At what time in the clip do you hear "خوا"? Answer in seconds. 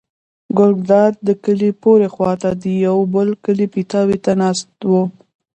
2.13-2.31